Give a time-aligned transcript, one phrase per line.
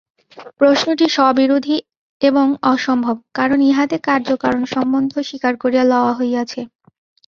[0.59, 1.77] প্রশ্নটি স্ববিরোধী
[2.21, 6.61] এবং অসম্ভব, কারণ ইহাতে কার্য-কারণ-সম্বন্ধ স্বীকার করিয়া লওয়া হইয়াছে।